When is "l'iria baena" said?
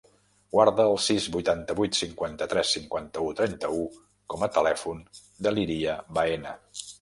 5.59-6.57